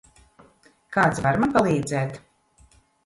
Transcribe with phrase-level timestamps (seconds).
[0.97, 2.19] Kāds var man palīdzēt?